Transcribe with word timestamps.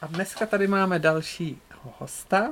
A 0.00 0.06
dneska 0.06 0.46
tady 0.46 0.66
máme 0.66 0.98
další 0.98 1.62
hosta 1.98 2.48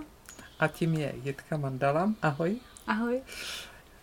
a 0.58 0.69
tím 0.69 0.94
je 0.94 1.12
Jitka 1.23 1.56
Mandala. 1.56 2.12
Ahoj. 2.22 2.56
Ahoj. 2.86 3.22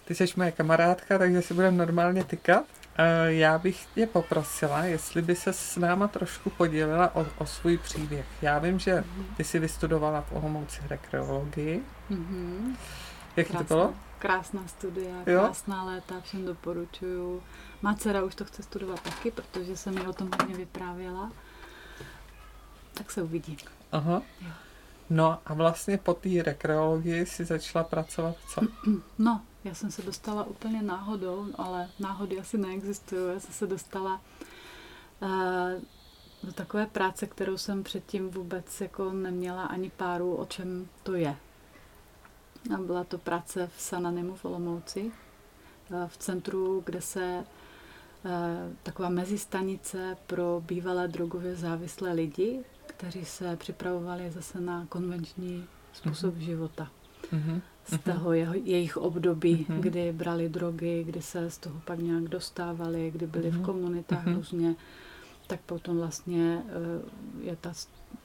Ty 0.06 0.16
jsi 0.16 0.26
moje 0.36 0.52
kamarádka, 0.52 1.18
takže 1.18 1.42
si 1.42 1.54
budeme 1.54 1.78
normálně 1.78 2.24
tykat. 2.24 2.64
Eh, 2.98 3.34
já 3.34 3.58
bych 3.58 3.86
tě 3.96 4.08
poprosila, 4.08 4.84
jestli 4.84 5.22
by 5.22 5.36
se 5.36 5.54
s 5.54 5.78
náma 5.78 6.08
trošku 6.08 6.50
podělila 6.50 7.16
o, 7.16 7.26
o 7.38 7.46
svůj 7.46 7.78
příběh. 7.78 8.26
Já 8.42 8.60
vím, 8.60 8.80
že 8.80 9.04
ty 9.38 9.44
jsi 9.44 9.60
vystudovala 9.60 10.22
v 10.22 10.32
Olomouci 10.32 10.82
rekreologii. 10.90 11.84
Mm-hmm. 12.12 12.76
Jak 13.36 13.48
krásná, 13.48 13.60
to 13.60 13.74
bylo? 13.74 13.94
Krásná 14.20 14.68
studia, 14.68 15.16
jo? 15.26 15.40
krásná 15.40 15.84
léta, 15.84 16.22
všem 16.22 16.46
doporučuju. 16.46 17.44
Má 17.82 17.96
dcera 17.96 18.24
už 18.24 18.36
to 18.36 18.46
chce 18.46 18.64
studovat 18.64 19.02
taky, 19.02 19.32
protože 19.32 19.78
jsem 19.78 19.96
mi 19.96 20.08
o 20.08 20.14
tom 20.14 20.30
hodně 20.40 20.56
vyprávěla. 20.56 21.32
Tak 22.94 23.12
se 23.12 23.22
uvidí. 23.24 23.58
Aha. 23.92 24.22
Jo. 24.42 24.52
No 25.12 25.40
a 25.46 25.54
vlastně 25.54 25.98
po 25.98 26.14
té 26.14 26.30
rekreologii 26.44 27.26
si 27.26 27.46
začala 27.46 27.84
pracovat 27.84 28.36
co? 28.50 28.62
No, 29.20 29.42
já 29.64 29.74
jsem 29.74 29.92
se 29.92 30.02
dostala 30.02 30.44
úplně 30.44 30.82
náhodou, 30.82 31.48
ale 31.56 31.90
náhody 32.00 32.40
asi 32.40 32.58
neexistují. 32.58 33.34
Já 33.34 33.40
jsem 33.40 33.54
se 33.54 33.68
dostala 33.68 34.22
uh, 35.20 35.30
do 36.44 36.54
takové 36.54 36.86
práce, 36.86 37.28
kterou 37.28 37.58
jsem 37.58 37.84
předtím 37.84 38.30
vůbec 38.30 38.82
jako 38.82 39.12
neměla 39.12 39.64
ani 39.64 39.90
páru, 39.90 40.36
o 40.36 40.46
čem 40.46 40.88
to 41.04 41.14
je. 41.16 41.36
A 42.76 42.78
byla 42.78 43.04
to 43.04 43.18
práce 43.18 43.70
v 43.78 43.82
Sananimu 43.82 44.36
v 44.36 44.46
Olomouci, 44.46 45.12
uh, 45.90 46.08
v 46.08 46.18
centru, 46.18 46.82
kde 46.86 47.02
se 47.02 47.46
uh, 48.24 48.32
taková 48.84 49.10
mezistanice 49.10 50.18
pro 50.28 50.64
bývalé 50.66 51.08
drogově 51.08 51.56
závislé 51.56 52.14
lidi, 52.14 52.64
kteří 53.02 53.26
se 53.26 53.56
připravovali 53.56 54.32
zase 54.32 54.62
na 54.62 54.86
konvenční 54.90 55.66
způsob 55.94 56.36
mm-hmm. 56.36 56.40
života. 56.40 56.92
Mm-hmm. 57.34 57.62
Z 57.86 58.00
toho 58.00 58.34
jeho, 58.34 58.54
jejich 58.54 58.98
období, 58.98 59.66
mm-hmm. 59.70 59.80
kdy 59.80 60.14
brali 60.14 60.50
drogy, 60.50 61.04
kdy 61.04 61.22
se 61.22 61.50
z 61.50 61.58
toho 61.58 61.82
pak 61.86 62.00
nějak 62.00 62.24
dostávali, 62.24 63.12
kdy 63.12 63.28
byli 63.28 63.46
mm-hmm. 63.46 63.52
v 63.52 63.56
mhm. 63.56 63.66
komunitách 63.66 64.26
mm-hmm. 64.26 64.36
různě, 64.36 64.76
tak 65.48 65.60
potom 65.62 65.98
vlastně 65.98 66.64
uh, 66.66 67.46
je 67.48 67.56
ta 67.56 67.74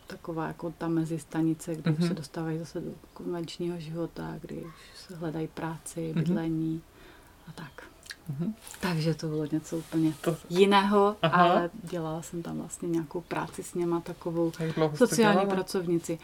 taková 0.06 0.46
jako 0.46 0.74
ta 0.78 0.88
mezistanice, 0.88 1.74
kde 1.74 1.90
mm-hmm. 1.90 2.08
se 2.08 2.14
dostávají 2.14 2.58
zase 2.58 2.80
do 2.80 2.90
konvenčního 3.14 3.80
života, 3.80 4.34
kdy 4.40 4.56
už 4.56 4.98
se 4.98 5.16
hledají 5.16 5.48
práci, 5.48 6.12
mhm. 6.14 6.24
bydlení 6.24 6.76
mm-hmm. 6.76 7.50
a 7.50 7.52
tak. 7.52 7.95
Mm-hmm. 8.30 8.54
Takže 8.80 9.14
to 9.14 9.26
bylo 9.26 9.46
něco 9.52 9.76
úplně 9.76 10.12
to... 10.20 10.36
jiného, 10.48 11.16
Aha. 11.22 11.42
ale 11.42 11.70
dělala 11.82 12.22
jsem 12.22 12.42
tam 12.42 12.58
vlastně 12.58 12.88
nějakou 12.88 13.20
práci 13.20 13.62
s 13.62 13.74
něma, 13.74 14.00
takovou 14.00 14.52
sociální 14.94 15.46
pracovnici. 15.46 16.18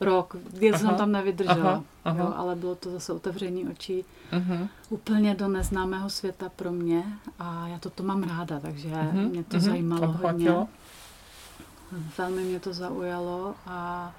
Rok, 0.00 0.36
kdy 0.50 0.72
jsem 0.72 0.94
tam 0.94 1.12
nevydržela, 1.12 1.70
aha, 1.70 1.84
aha. 2.04 2.18
Jo, 2.18 2.32
ale 2.36 2.54
bylo 2.56 2.74
to 2.74 2.90
zase 2.90 3.12
otevření 3.12 3.68
očí 3.68 4.04
uh-huh. 4.32 4.68
úplně 4.88 5.34
do 5.34 5.48
neznámého 5.48 6.10
světa 6.10 6.48
pro 6.48 6.72
mě 6.72 7.04
a 7.38 7.68
já 7.68 7.78
toto 7.78 8.02
mám 8.02 8.22
ráda, 8.22 8.60
takže 8.60 8.88
uh-huh. 8.88 9.30
mě 9.30 9.44
to 9.44 9.56
uh-huh. 9.56 9.60
zajímalo 9.60 10.08
Obchvatilo. 10.10 10.58
hodně. 10.58 10.72
Velmi 12.18 12.42
mě 12.42 12.60
to 12.60 12.72
zaujalo 12.72 13.54
a, 13.66 14.12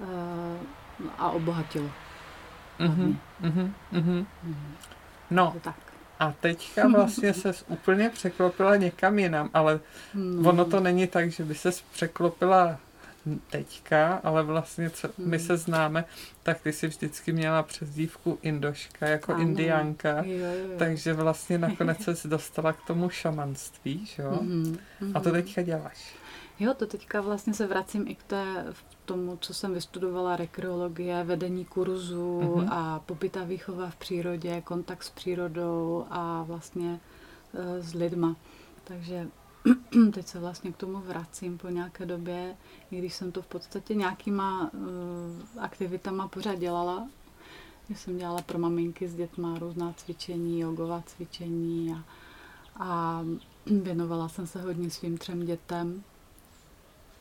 uh, 0.00 1.06
a 1.18 1.30
obohatilo. 1.30 1.90
Uh-huh. 2.80 3.16
Uh-huh. 3.42 3.70
Uh-huh. 3.92 4.26
No, 5.30 5.54
tak. 5.60 5.87
A 6.18 6.34
teďka 6.40 6.88
vlastně 6.88 7.34
se 7.34 7.52
úplně 7.68 8.10
překlopila 8.10 8.76
někam 8.76 9.18
jinam, 9.18 9.50
ale 9.54 9.80
hmm. 10.14 10.46
ono 10.46 10.64
to 10.64 10.80
není 10.80 11.06
tak, 11.06 11.30
že 11.30 11.44
by 11.44 11.54
se 11.54 11.70
překlopila 11.92 12.78
teďka, 13.50 14.20
ale 14.24 14.42
vlastně 14.42 14.90
co 14.90 15.08
hmm. 15.18 15.30
my 15.30 15.38
se 15.38 15.56
známe, 15.56 16.04
tak 16.42 16.60
ty 16.60 16.72
si 16.72 16.86
vždycky 16.86 17.32
měla 17.32 17.62
přezdívku 17.62 18.38
Indoška 18.42 19.06
jako 19.06 19.32
ano. 19.34 19.42
indiánka, 19.42 20.22
jo, 20.26 20.36
jo. 20.38 20.78
takže 20.78 21.12
vlastně 21.12 21.58
nakonec 21.58 21.98
se 22.12 22.28
dostala 22.28 22.72
k 22.72 22.86
tomu 22.86 23.10
šamanství, 23.10 24.06
že 24.06 24.22
jo? 24.22 24.38
Hmm. 24.40 24.78
A 25.14 25.20
to 25.20 25.32
teďka 25.32 25.62
děláš. 25.62 26.14
Jo, 26.60 26.74
to 26.74 26.86
teďka 26.86 27.20
vlastně 27.20 27.54
se 27.54 27.66
vracím 27.66 28.08
i 28.08 28.14
k 28.14 28.22
té, 28.22 28.74
tomu, 29.04 29.38
co 29.40 29.54
jsem 29.54 29.74
vystudovala, 29.74 30.36
rekreologie, 30.36 31.24
vedení 31.24 31.64
kurzu 31.64 32.40
mm-hmm. 32.40 32.68
a 32.70 32.98
pobytá 32.98 33.44
výchova 33.44 33.90
v 33.90 33.96
přírodě, 33.96 34.60
kontakt 34.60 35.02
s 35.02 35.10
přírodou 35.10 36.06
a 36.10 36.42
vlastně 36.42 37.00
e, 37.54 37.82
s 37.82 37.94
lidma. 37.94 38.36
Takže 38.84 39.28
teď 40.12 40.26
se 40.26 40.38
vlastně 40.38 40.72
k 40.72 40.76
tomu 40.76 40.98
vracím 40.98 41.58
po 41.58 41.68
nějaké 41.68 42.06
době, 42.06 42.56
i 42.90 42.98
když 42.98 43.14
jsem 43.14 43.32
to 43.32 43.42
v 43.42 43.46
podstatě 43.46 43.94
nějakýma 43.94 44.70
uh, 44.72 45.62
aktivitama 45.64 46.28
pořád 46.28 46.54
dělala. 46.54 47.08
Já 47.88 47.96
jsem 47.96 48.18
dělala 48.18 48.42
pro 48.42 48.58
maminky 48.58 49.08
s 49.08 49.14
dětma 49.14 49.58
různá 49.58 49.92
cvičení, 49.92 50.60
jogová 50.60 51.02
cvičení 51.06 51.92
a, 51.92 52.04
a 52.84 53.22
věnovala 53.66 54.28
jsem 54.28 54.46
se 54.46 54.62
hodně 54.62 54.90
svým 54.90 55.18
třem 55.18 55.46
dětem. 55.46 56.02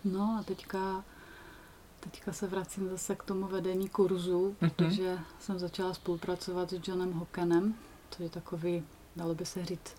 No 0.05 0.37
a 0.39 0.43
teďka, 0.43 1.03
teďka 1.99 2.33
se 2.33 2.47
vracím 2.47 2.89
zase 2.89 3.15
k 3.15 3.23
tomu 3.23 3.47
vedení 3.47 3.89
kurzu, 3.89 4.55
mm-hmm. 4.61 4.69
protože 4.69 5.19
jsem 5.39 5.59
začala 5.59 5.93
spolupracovat 5.93 6.69
s 6.69 6.87
Johnem 6.87 7.13
Hockenem, 7.13 7.75
to 8.17 8.23
je 8.23 8.29
takový, 8.29 8.83
dalo 9.15 9.35
by 9.35 9.45
se 9.45 9.65
říct, 9.65 9.95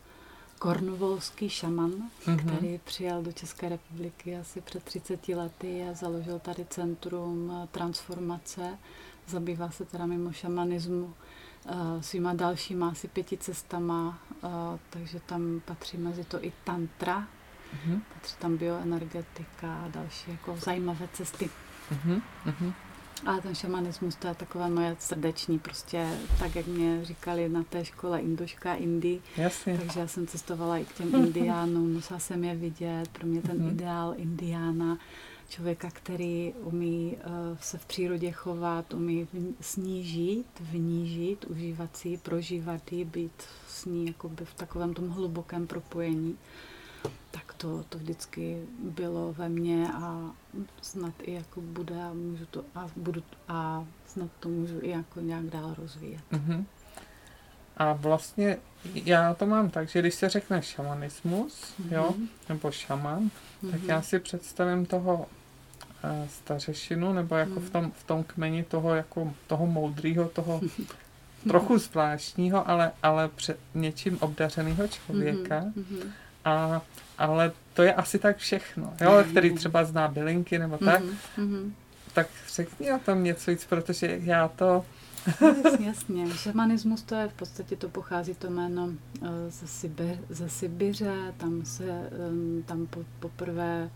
kornuvolský 0.58 1.48
šaman, 1.48 1.90
mm-hmm. 1.90 2.38
který 2.38 2.80
přijel 2.84 3.22
do 3.22 3.32
České 3.32 3.68
republiky 3.68 4.36
asi 4.36 4.60
před 4.60 4.82
30 4.82 5.28
lety 5.28 5.88
a 5.90 5.94
založil 5.94 6.38
tady 6.38 6.66
centrum 6.70 7.68
transformace. 7.72 8.78
Zabývá 9.26 9.70
se 9.70 9.84
teda 9.84 10.06
mimo 10.06 10.32
šamanismu 10.32 11.04
uh, 11.04 12.00
svýma 12.00 12.34
dalšíma 12.34 12.88
asi 12.88 13.08
pěti 13.08 13.36
cestama, 13.36 14.18
uh, 14.42 14.50
takže 14.90 15.20
tam 15.20 15.60
patří 15.64 15.96
mezi 15.96 16.24
to 16.24 16.44
i 16.44 16.52
tantra, 16.64 17.28
mm-hmm. 17.74 18.00
patří 18.14 18.36
tam 18.38 18.56
bioenergetika 18.56 19.76
a 19.76 19.88
další 19.88 20.30
jako 20.30 20.56
zajímavé 20.56 21.08
cesty. 21.12 21.50
Mm-hmm. 21.92 22.72
Ale 23.26 23.40
ten 23.40 23.54
šamanismus, 23.54 24.16
to 24.16 24.28
je 24.28 24.34
takové 24.34 24.70
moje 24.70 24.96
srdeční, 24.98 25.58
prostě 25.58 26.08
tak, 26.38 26.56
jak 26.56 26.66
mě 26.66 27.04
říkali 27.04 27.48
na 27.48 27.62
té 27.62 27.84
škole 27.84 28.20
Indoška, 28.20 28.74
Indy. 28.74 29.20
Jasně. 29.36 29.78
Takže 29.78 30.00
já 30.00 30.06
jsem 30.06 30.26
cestovala 30.26 30.78
i 30.78 30.84
k 30.84 30.92
těm 30.92 31.14
indiánům, 31.14 31.92
musela 31.92 32.20
jsem 32.20 32.44
je 32.44 32.54
vidět. 32.54 33.08
Pro 33.12 33.26
mě 33.26 33.42
ten 33.42 33.58
mm-hmm. 33.58 33.72
ideál 33.72 34.14
indiána, 34.16 34.98
člověka, 35.48 35.90
který 35.92 36.54
umí 36.60 37.16
uh, 37.16 37.58
se 37.60 37.78
v 37.78 37.86
přírodě 37.86 38.32
chovat, 38.32 38.94
umí 38.94 39.28
snížit, 39.60 40.46
vnížit, 40.60 41.44
užívat 41.44 41.96
si, 41.96 42.16
prožívat 42.16 42.92
ji, 42.92 43.04
být 43.04 43.42
s 43.68 43.84
ní 43.84 44.06
jakoby 44.06 44.44
v 44.44 44.54
takovém 44.54 44.94
tom 44.94 45.08
hlubokém 45.08 45.66
propojení 45.66 46.36
tak 47.30 47.54
to, 47.54 47.84
to 47.88 47.98
vždycky 47.98 48.62
bylo 48.78 49.32
ve 49.32 49.48
mně 49.48 49.88
a 49.94 50.30
snad 50.82 51.14
i 51.22 51.32
jako 51.34 51.60
bude 51.60 52.02
a 52.02 52.12
můžu 52.12 52.46
to 52.46 52.64
a 52.74 52.86
budu 52.96 53.22
a 53.48 53.84
snad 54.06 54.28
to 54.40 54.48
můžu 54.48 54.78
i 54.82 54.90
jako 54.90 55.20
nějak 55.20 55.44
dál 55.44 55.74
rozvíjet. 55.78 56.22
Mm-hmm. 56.32 56.64
A 57.76 57.92
vlastně 57.92 58.56
já 58.94 59.34
to 59.34 59.46
mám 59.46 59.70
tak, 59.70 59.88
že 59.88 60.00
když 60.00 60.14
se 60.14 60.28
řekne 60.28 60.62
šamanismus, 60.62 61.74
mm-hmm. 61.80 61.94
jo, 61.94 62.14
nebo 62.48 62.70
šaman, 62.70 63.30
mm-hmm. 63.62 63.70
tak 63.70 63.82
já 63.82 64.02
si 64.02 64.18
představím 64.18 64.86
toho 64.86 65.14
uh, 65.16 66.28
stařešinu, 66.28 67.12
nebo 67.12 67.34
jako 67.34 67.54
mm-hmm. 67.54 67.66
v, 67.66 67.70
tom, 67.70 67.90
v 67.90 68.04
tom 68.04 68.24
kmeni 68.24 68.62
toho, 68.62 68.94
jako 68.94 69.34
toho 69.46 69.66
moudrýho, 69.66 70.28
toho 70.28 70.60
trochu 71.48 71.78
zvláštního, 71.78 72.68
ale, 72.68 72.92
ale 73.02 73.28
před 73.28 73.58
něčím 73.74 74.18
obdařeného 74.20 74.88
člověka. 74.88 75.60
Mm-hmm 75.60 76.10
a, 76.44 76.82
ale 77.18 77.52
to 77.74 77.82
je 77.82 77.94
asi 77.94 78.18
tak 78.18 78.36
všechno, 78.36 78.94
jo, 79.00 79.24
který 79.30 79.54
třeba 79.54 79.84
zná 79.84 80.08
bylinky 80.08 80.58
nebo 80.58 80.78
tak. 80.78 81.02
Mm-hmm. 81.02 81.70
Tak 82.12 82.26
řekni 82.54 82.92
o 82.92 82.98
tom 82.98 83.24
něco 83.24 83.50
víc, 83.50 83.64
protože 83.64 84.20
já 84.22 84.48
to... 84.48 84.84
jasně, 85.64 85.86
jasně. 85.86 86.30
Šamanismus 86.30 87.02
to 87.02 87.14
je 87.14 87.28
v 87.28 87.32
podstatě, 87.32 87.76
to 87.76 87.88
pochází 87.88 88.34
to 88.34 88.50
jméno 88.50 88.88
eh, 89.22 89.50
ze, 89.50 89.66
Sibiř, 89.66 90.18
ze 90.30 90.48
Sibiře, 90.48 91.34
tam 91.36 91.64
se, 91.64 92.10
tam 92.66 92.86
po, 92.86 93.04
poprvé 93.20 93.90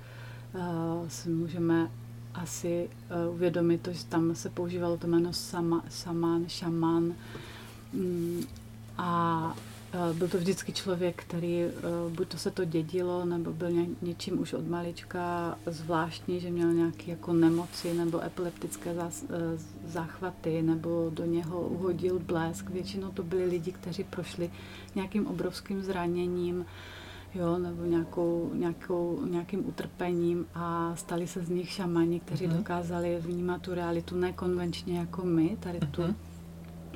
uh, 0.55 1.09
si 1.09 1.29
můžeme 1.29 1.91
asi 2.35 2.91
uh, 3.27 3.35
uvědomit, 3.35 3.89
že 3.93 4.05
tam 4.05 4.35
se 4.35 4.51
používalo 4.51 4.97
to 4.97 5.07
jméno 5.07 5.33
sama, 5.33 5.85
saman, 5.89 6.45
šaman. 6.49 7.15
Um, 7.93 8.47
a 8.99 9.55
byl 10.13 10.29
to 10.29 10.39
vždycky 10.39 10.73
člověk, 10.73 11.23
který 11.23 11.63
eh, 11.63 11.71
buď 12.09 12.29
to 12.29 12.37
se 12.39 12.51
to 12.51 12.65
dědilo, 12.65 13.25
nebo 13.25 13.53
byl 13.53 13.71
ně, 13.71 13.87
něčím 14.03 14.41
už 14.41 14.53
od 14.53 14.69
malička 14.69 15.59
zvláštní, 15.67 16.41
že 16.41 16.51
měl 16.51 16.73
nějaké 16.73 17.11
jako 17.11 17.33
nemoci 17.33 17.95
nebo 17.95 18.25
epileptické 18.25 18.95
zás, 18.95 19.25
eh, 19.25 19.59
záchvaty, 19.87 20.63
nebo 20.63 21.11
do 21.15 21.25
něho 21.25 21.61
uhodil 21.61 22.19
blesk. 22.19 22.71
Většinou 22.71 23.11
to 23.11 23.23
byli 23.23 23.45
lidi, 23.45 23.73
kteří 23.73 24.05
prošli 24.05 24.51
nějakým 24.95 25.27
obrovským 25.27 25.83
zraněním, 25.83 26.67
jo, 27.35 27.59
nebo 27.59 27.85
nějakou, 27.85 28.51
nějakou, 28.55 29.25
nějakým 29.31 29.69
utrpením 29.69 30.47
a 30.55 30.97
stali 30.97 31.27
se 31.27 31.43
z 31.43 31.49
nich 31.49 31.71
šamani, 31.71 32.21
kteří 32.21 32.49
uh-huh. 32.49 32.57
dokázali 32.57 33.19
vnímat 33.21 33.63
tu 33.63 33.75
realitu 33.75 34.17
nekonvenčně 34.17 34.99
jako 34.99 35.25
my, 35.25 35.57
tady 35.61 35.81
tu, 35.81 36.03
uh-huh. 36.03 36.15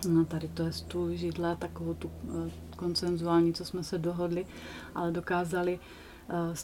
no, 0.09 0.25
tady 0.25 0.49
to 0.49 0.63
je 0.63 0.71
tu 0.89 1.17
židle, 1.17 1.57
takovou 1.57 1.95
tu 1.95 2.11
konsenzuální, 2.76 3.55
co 3.55 3.64
jsme 3.64 3.84
se 3.84 3.99
dohodli, 3.99 4.46
ale 4.94 5.12
dokázali 5.12 5.78
uh, 6.28 6.55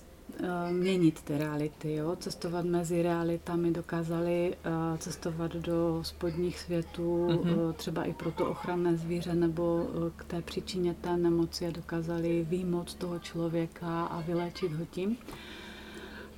Eh, 0.41 0.73
měnit 0.73 1.23
ty 1.23 1.39
reality, 1.39 1.95
jo? 1.95 2.17
cestovat 2.17 2.65
mezi 2.65 3.03
realitami, 3.03 3.71
dokázali 3.71 4.57
uh, 4.67 4.99
cestovat 4.99 5.57
do 5.57 6.01
spodních 6.03 6.59
světů, 6.59 7.27
mm-hmm. 7.27 7.67
uh, 7.67 7.73
třeba 7.73 8.05
i 8.05 8.13
pro 8.13 8.31
to 8.31 8.51
ochranné 8.51 8.97
zvíře 8.97 9.35
nebo 9.35 9.75
uh, 9.75 10.11
k 10.17 10.25
té 10.25 10.43
příčině 10.43 10.95
té 10.95 11.17
nemoci 11.17 11.67
a 11.67 11.71
dokázali 11.71 12.47
výmoc 12.51 12.95
toho 12.95 13.19
člověka 13.19 14.05
a 14.05 14.21
vyléčit 14.21 14.73
ho 14.73 14.85
tím. 14.85 15.17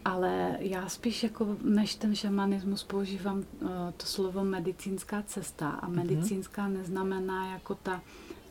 Ale 0.05 0.57
já 0.59 0.89
spíš 0.89 1.23
jako 1.23 1.57
než 1.63 1.95
ten 1.95 2.15
šamanismus 2.15 2.85
používám 2.85 3.39
uh, 3.39 3.69
to 3.97 4.07
slovo 4.07 4.45
medicínská 4.45 5.23
cesta 5.23 5.71
a 5.71 5.87
mhm. 5.87 5.97
medicínská 5.97 6.69
mm-hmm. 6.69 6.73
neznamená 6.73 7.53
jako 7.53 7.75
ta 7.75 8.03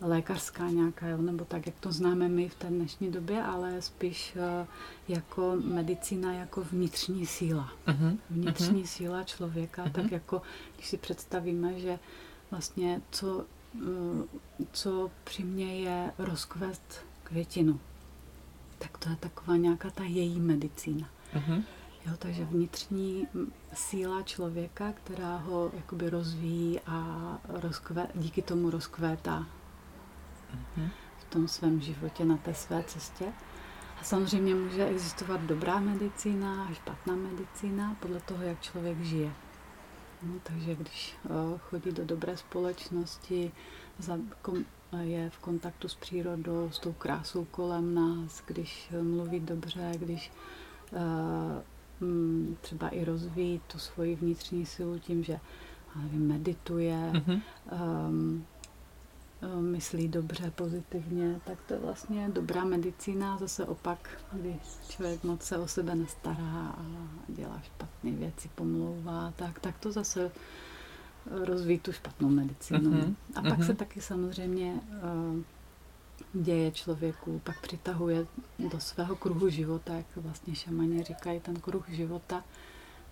lékařská 0.03 0.69
nějaká, 0.69 1.07
jo, 1.07 1.17
nebo 1.17 1.45
tak, 1.45 1.65
jak 1.65 1.75
to 1.79 1.91
známe 1.91 2.29
my 2.29 2.49
v 2.49 2.55
té 2.55 2.67
dnešní 2.67 3.11
době, 3.11 3.43
ale 3.43 3.81
spíš 3.81 4.35
uh, 4.35 4.67
jako 5.07 5.55
medicína, 5.63 6.33
jako 6.33 6.63
vnitřní 6.63 7.25
síla. 7.25 7.71
Uh-huh. 7.87 8.17
Vnitřní 8.29 8.83
uh-huh. 8.83 8.87
síla 8.87 9.23
člověka, 9.23 9.85
uh-huh. 9.85 9.91
tak 9.91 10.11
jako 10.11 10.41
když 10.75 10.87
si 10.87 10.97
představíme, 10.97 11.79
že 11.79 11.99
vlastně 12.51 13.01
co, 13.11 13.45
uh, 13.73 13.81
co 14.71 15.11
při 15.23 15.43
mě 15.43 15.79
je 15.79 16.11
rozkvést 16.17 17.05
květinu, 17.23 17.79
tak 18.79 18.97
to 18.97 19.09
je 19.09 19.15
taková 19.15 19.55
nějaká 19.55 19.89
ta 19.89 20.03
její 20.03 20.39
medicína. 20.39 21.09
Uh-huh. 21.35 21.63
Jo, 22.05 22.13
takže 22.19 22.45
vnitřní 22.45 23.27
síla 23.73 24.21
člověka, 24.21 24.93
která 24.93 25.37
ho 25.37 25.71
jakoby 25.73 26.09
rozvíjí 26.09 26.79
a 26.85 27.37
rozkve, 27.47 28.07
díky 28.15 28.41
tomu 28.41 28.69
rozkvétá 28.69 29.47
v 31.19 31.23
tom 31.29 31.47
svém 31.47 31.81
životě, 31.81 32.25
na 32.25 32.37
té 32.37 32.53
své 32.53 32.83
cestě. 32.83 33.25
A 34.01 34.03
samozřejmě 34.03 34.55
může 34.55 34.85
existovat 34.85 35.41
dobrá 35.41 35.79
medicína 35.79 36.63
a 36.63 36.73
špatná 36.73 37.15
medicína 37.15 37.95
podle 37.99 38.19
toho, 38.19 38.43
jak 38.43 38.61
člověk 38.61 39.01
žije. 39.01 39.31
No, 40.23 40.33
takže 40.43 40.75
když 40.75 41.15
uh, 41.23 41.57
chodí 41.57 41.91
do 41.91 42.05
dobré 42.05 42.37
společnosti, 42.37 43.51
za, 43.99 44.17
kom, 44.41 44.65
je 45.01 45.29
v 45.29 45.37
kontaktu 45.37 45.87
s 45.87 45.95
přírodou, 45.95 46.69
s 46.71 46.79
tou 46.79 46.93
krásou 46.93 47.45
kolem 47.45 47.95
nás, 47.95 48.43
když 48.45 48.89
mluví 49.01 49.39
dobře, 49.39 49.91
když 49.97 50.31
uh, 50.91 50.99
třeba 52.61 52.89
i 52.89 53.05
rozvíjí 53.05 53.61
tu 53.67 53.79
svoji 53.79 54.15
vnitřní 54.15 54.65
silu 54.65 54.99
tím, 54.99 55.23
že 55.23 55.39
nevím, 55.95 56.27
medituje, 56.27 57.11
mm-hmm. 57.13 57.41
um, 58.07 58.45
Eh, 58.51 58.52
myslí 59.59 60.07
dobře, 60.07 60.51
pozitivně, 60.51 61.41
tak 61.45 61.57
to 61.67 61.73
je 61.73 61.79
vlastně 61.79 62.29
dobrá 62.29 62.63
medicína. 62.63 63.37
Zase 63.37 63.65
opak, 63.65 64.09
kdy 64.31 64.55
člověk 64.89 65.23
moc 65.23 65.43
se 65.43 65.57
o 65.57 65.67
sebe 65.67 65.95
nestará 65.95 66.75
a 66.77 66.85
dělá 67.27 67.61
špatné 67.61 68.11
věci, 68.11 68.49
pomlouvá, 68.55 69.33
tak, 69.35 69.59
tak 69.59 69.79
to 69.79 69.91
zase 69.91 70.31
rozvíjí 71.25 71.79
tu 71.79 71.91
špatnou 71.91 72.29
medicínu. 72.29 72.91
Uh-huh. 72.91 73.15
A 73.35 73.41
pak 73.41 73.59
uh-huh. 73.59 73.65
se 73.65 73.73
taky 73.73 74.01
samozřejmě 74.01 74.73
uh, 74.73 75.39
děje 76.43 76.71
člověku, 76.71 77.41
pak 77.43 77.61
přitahuje 77.61 78.25
do 78.71 78.79
svého 78.79 79.15
kruhu 79.15 79.49
života, 79.49 79.93
jak 79.93 80.05
vlastně 80.15 80.55
šamani 80.55 81.03
říkají, 81.03 81.39
ten 81.39 81.55
kruh 81.55 81.89
života, 81.89 82.43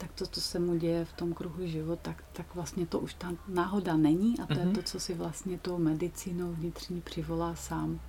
tak 0.02 0.12
to, 0.12 0.26
co 0.28 0.42
se 0.42 0.60
mu 0.60 0.76
děje 0.76 1.06
v 1.06 1.14
tom 1.14 1.34
kruhu 1.34 1.68
života, 1.68 2.02
tak, 2.02 2.24
tak 2.34 2.56
vlastně 2.56 2.86
to 2.86 3.00
už 3.00 3.14
ta 3.14 3.34
náhoda 3.48 3.98
není 3.98 4.40
a 4.40 4.46
to 4.46 4.54
uh-huh. 4.54 4.60
je 4.60 4.66
mhm. 4.66 4.76
to, 4.76 4.84
co 4.84 5.00
si 5.00 5.14
vlastně 5.14 5.58
tou 5.58 5.78
medicínou 5.78 6.52
vnitřní 6.54 7.02
přivolá 7.02 7.56
sám 7.56 8.00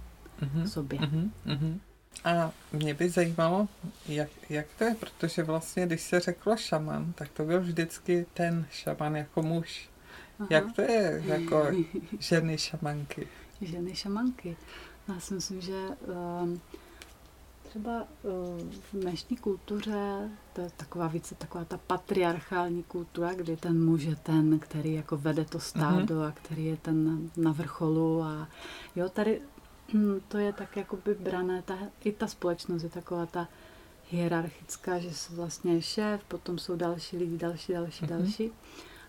uh-huh. 0.41 0.65
sobě. 0.65 0.99
Uh-huh. 0.99 1.79
A 2.25 2.53
mě 2.73 2.95
by 2.95 3.09
zajímalo, 3.09 3.69
jak, 4.09 4.29
jak 4.49 4.67
to 4.79 4.85
je, 4.85 4.95
protože 4.95 5.43
vlastně, 5.43 5.87
když 5.87 6.01
se 6.01 6.21
řeklo 6.21 6.57
šaman, 6.57 7.13
tak 7.13 7.29
to 7.29 7.45
byl 7.45 7.61
vždycky 7.61 8.27
ten 8.35 8.67
šaman 8.71 9.17
jako 9.17 9.43
muž. 9.43 9.89
Aha. 10.39 10.49
Jak 10.51 10.73
to 10.73 10.83
je 10.83 11.23
jako 11.27 11.67
ženy 12.19 12.59
šamanky? 12.59 13.29
Ženy 13.61 13.95
šamanky. 13.95 14.57
Já 15.09 15.21
si 15.21 15.35
myslím, 15.35 15.61
že 15.61 15.89
um, 16.43 16.61
třeba 17.73 18.01
eh, 18.01 18.65
v 18.81 19.01
dnešní 19.01 19.37
kultuře, 19.37 20.31
to 20.53 20.61
je 20.61 20.71
taková 20.77 21.09
více 21.09 21.35
taková 21.35 21.65
ta 21.65 21.79
patriarchální 21.87 22.83
kultura, 22.83 23.35
kdy 23.35 23.57
ten 23.57 23.85
muž 23.85 24.03
je 24.03 24.17
ten, 24.17 24.59
který 24.59 24.95
jako 24.95 25.17
vede 25.17 25.45
to 25.45 25.61
stádo 25.61 26.15
mm-hmm. 26.15 26.29
a 26.29 26.33
který 26.33 26.65
je 26.65 26.77
ten 26.77 27.31
na 27.37 27.53
vrcholu 27.53 28.23
a 28.23 28.49
jo, 28.97 29.09
tady 29.09 29.41
hm, 29.95 30.21
to 30.29 30.39
je 30.39 30.53
tak 30.53 30.77
jakoby 30.77 31.15
brané, 31.15 31.63
ta, 31.63 31.79
i 32.05 32.13
ta 32.13 32.27
společnost 32.27 32.83
je 32.83 32.89
taková 32.89 33.27
ta 33.27 33.49
hierarchická, 34.11 34.99
že 34.99 35.15
jsou 35.15 35.35
vlastně 35.35 35.83
šéf, 35.83 36.25
potom 36.29 36.59
jsou 36.59 36.77
další 36.77 37.17
lidi, 37.17 37.39
další, 37.39 37.73
další, 37.73 38.05
mm-hmm. 38.05 38.09
další, 38.09 38.51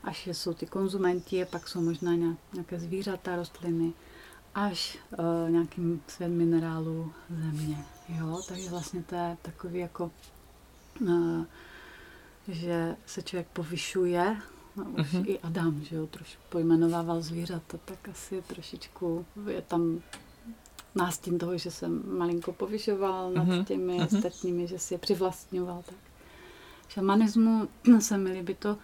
až 0.04 0.28
jsou 0.28 0.54
ty 0.54 0.66
konzumenti, 0.66 1.46
pak 1.46 1.68
jsou 1.68 1.82
možná 1.82 2.12
nějaké 2.54 2.80
zvířata, 2.80 3.36
rostliny, 3.36 3.94
až 4.56 4.98
uh, 5.18 5.50
nějakým 5.50 6.02
svět 6.08 6.30
minerálů 6.30 7.14
země. 7.30 7.86
Jo, 8.10 8.42
takže 8.48 8.70
vlastně 8.70 9.04
to 9.04 9.16
je 9.16 9.38
takový 9.42 9.80
jako, 9.80 10.12
uh, 11.02 11.46
že 12.48 12.96
se 13.06 13.22
člověk 13.22 13.48
povyšuje, 13.48 14.38
no, 14.76 14.84
už 14.84 15.14
uh-huh. 15.14 15.24
i 15.28 15.40
Adam, 15.40 15.84
že 15.84 15.96
jo, 15.96 16.08
trošku 16.08 16.42
pojmenovával 16.50 17.22
zvířata, 17.22 17.78
tak 17.86 18.10
asi 18.10 18.42
trošičku 18.42 19.26
je 19.50 19.62
tam 19.62 20.02
nástin 20.96 21.38
toho, 21.38 21.58
že 21.58 21.72
jsem 21.72 22.18
malinko 22.18 22.54
povyšoval 22.54 23.30
uh-huh. 23.30 23.36
nad 23.36 23.48
mhm. 23.48 23.66
těmi 23.66 23.98
uh-huh. 24.00 24.18
ostatními, 24.18 24.68
že 24.68 24.80
si 24.80 24.94
je 24.94 24.98
přivlastňoval. 24.98 25.84
Tak. 25.86 25.98
Šamanismu 26.88 27.68
se 28.00 28.18
mi 28.18 28.32
líbí 28.32 28.56
to 28.56 28.78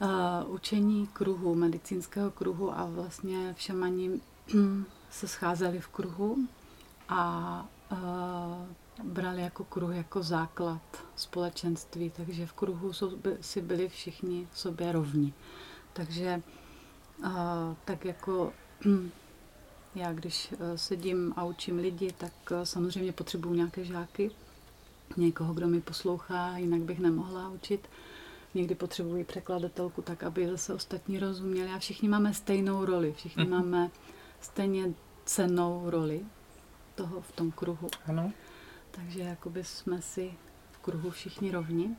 uh, 0.00 0.54
učení 0.54 1.06
kruhu, 1.06 1.54
medicínského 1.54 2.30
kruhu 2.30 2.78
a 2.78 2.84
vlastně 2.86 3.54
v 3.56 3.60
šamaní 3.60 4.20
se 5.10 5.28
scházeli 5.28 5.80
v 5.80 5.88
kruhu 5.88 6.38
a 7.08 7.66
brali 9.02 9.42
jako 9.42 9.64
kruh 9.64 9.94
jako 9.94 10.22
základ 10.22 10.82
společenství, 11.16 12.10
takže 12.10 12.46
v 12.46 12.52
kruhu 12.52 12.92
si 13.40 13.60
byli 13.60 13.88
všichni 13.88 14.48
sobě 14.54 14.92
rovni. 14.92 15.32
Takže 15.92 16.42
tak 17.84 18.04
jako 18.04 18.52
já, 19.94 20.12
když 20.12 20.52
uh, 20.52 20.58
sedím 20.76 21.34
a 21.36 21.44
učím 21.44 21.78
lidi, 21.78 22.12
tak 22.18 22.32
uh, 22.50 22.62
samozřejmě 22.62 23.12
potřebuju 23.12 23.54
nějaké 23.54 23.84
žáky, 23.84 24.30
někoho, 25.16 25.54
kdo 25.54 25.68
mi 25.68 25.80
poslouchá, 25.80 26.56
jinak 26.56 26.80
bych 26.80 26.98
nemohla 26.98 27.48
učit. 27.48 27.88
Někdy 28.54 28.74
potřebuji 28.74 29.24
překladatelku 29.24 30.02
tak, 30.02 30.22
aby 30.22 30.48
zase 30.48 30.74
ostatní 30.74 31.18
rozuměli 31.18 31.70
a 31.70 31.78
všichni 31.78 32.08
máme 32.08 32.34
stejnou 32.34 32.84
roli, 32.84 33.12
všichni 33.12 33.44
mm-hmm. 33.44 33.50
máme 33.50 33.90
stejně 34.40 34.94
cenou 35.24 35.90
roli 35.90 36.24
toho 36.94 37.20
v 37.20 37.32
tom 37.32 37.50
kruhu. 37.50 37.88
Ano. 38.06 38.32
Takže 38.90 39.20
jakoby 39.20 39.64
jsme 39.64 40.02
si 40.02 40.34
v 40.72 40.78
kruhu 40.78 41.10
všichni 41.10 41.50
rovni. 41.50 41.96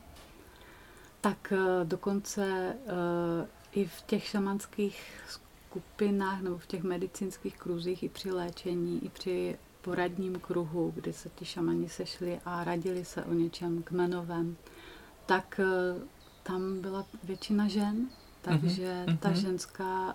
Tak 1.20 1.52
eh, 1.52 1.84
dokonce 1.84 2.76
eh, 2.86 3.48
i 3.72 3.84
v 3.84 4.02
těch 4.02 4.24
šamanských 4.24 5.20
skupinách 5.28 6.40
nebo 6.40 6.58
v 6.58 6.66
těch 6.66 6.82
medicínských 6.82 7.56
kruzích 7.56 8.02
i 8.02 8.08
při 8.08 8.32
léčení, 8.32 9.04
i 9.04 9.08
při 9.08 9.58
poradním 9.82 10.40
kruhu, 10.40 10.92
kdy 10.94 11.12
se 11.12 11.28
ti 11.28 11.44
šamani 11.44 11.88
sešli 11.88 12.40
a 12.44 12.64
radili 12.64 13.04
se 13.04 13.24
o 13.24 13.32
něčem 13.32 13.82
kmenovém, 13.82 14.56
tak 15.26 15.60
eh, 15.60 16.00
tam 16.42 16.80
byla 16.80 17.06
většina 17.24 17.68
žen, 17.68 18.08
takže 18.42 19.04
mm-hmm. 19.06 19.18
ta 19.18 19.32
ženská 19.32 20.14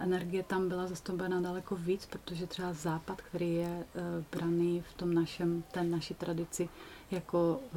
energie 0.00 0.42
tam 0.42 0.68
byla 0.68 0.86
zastoupena 0.86 1.40
daleko 1.40 1.76
víc, 1.76 2.06
protože 2.06 2.46
třeba 2.46 2.72
západ, 2.72 3.22
který 3.22 3.54
je 3.54 3.66
e, 3.66 3.84
braný 4.32 4.84
v 4.90 4.94
tom 4.94 5.14
našem, 5.14 5.64
té 5.72 5.82
naší 5.84 6.14
tradici 6.14 6.68
jako 7.10 7.60
e, 7.60 7.76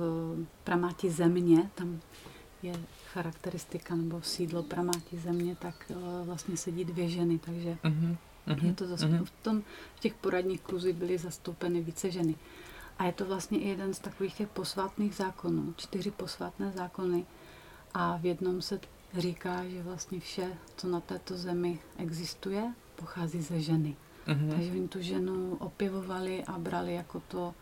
pramátí 0.63 1.09
země, 1.09 1.69
tam 1.75 1.99
je 2.63 2.73
charakteristika 3.13 3.95
nebo 3.95 4.21
sídlo 4.21 4.63
pramátí 4.63 5.17
země, 5.17 5.55
tak 5.59 5.91
vlastně 6.23 6.57
sedí 6.57 6.85
dvě 6.85 7.09
ženy, 7.09 7.39
takže 7.39 7.77
uh-huh, 7.83 8.17
uh-huh, 8.47 8.65
je 8.65 8.73
to 8.73 8.87
zase 8.87 9.05
uh-huh. 9.05 9.25
v, 9.25 9.31
tom, 9.31 9.61
v 9.95 9.99
těch 9.99 10.13
poradních 10.13 10.61
kruzích 10.61 10.95
byly 10.95 11.17
zastoupeny 11.17 11.81
více 11.81 12.11
ženy. 12.11 12.35
A 12.97 13.05
je 13.05 13.11
to 13.11 13.25
vlastně 13.25 13.59
i 13.59 13.69
jeden 13.69 13.93
z 13.93 13.99
takových 13.99 14.33
těch 14.33 14.47
posvátných 14.47 15.15
zákonů, 15.15 15.73
čtyři 15.77 16.11
posvátné 16.11 16.71
zákony 16.71 17.25
a 17.93 18.17
v 18.17 18.25
jednom 18.25 18.61
se 18.61 18.79
říká, 19.17 19.63
že 19.65 19.83
vlastně 19.83 20.19
vše, 20.19 20.53
co 20.77 20.87
na 20.87 20.99
této 20.99 21.37
zemi 21.37 21.79
existuje, 21.97 22.73
pochází 22.95 23.41
ze 23.41 23.59
ženy. 23.59 23.95
Mm-hmm. 24.27 24.51
Takže 24.51 24.71
oni 24.71 24.87
tu 24.87 25.01
ženu 25.01 25.55
opěvovali 25.55 26.43
a 26.43 26.51
brali 26.51 26.93
jako 26.93 27.19
to 27.19 27.55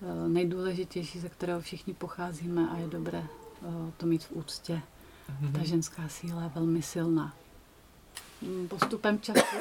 uh, 0.00 0.28
nejdůležitější, 0.28 1.20
ze 1.20 1.28
kterého 1.28 1.60
všichni 1.60 1.94
pocházíme 1.94 2.68
a 2.70 2.76
je 2.76 2.86
dobré 2.86 3.18
uh, 3.62 3.90
to 3.96 4.06
mít 4.06 4.24
v 4.24 4.32
úctě. 4.32 4.82
Mm-hmm. 5.30 5.52
Ta 5.52 5.64
ženská 5.64 6.08
síla 6.08 6.42
je 6.42 6.50
velmi 6.54 6.82
silná. 6.82 7.34
Mm, 8.42 8.68
postupem 8.68 9.20
času, 9.20 9.56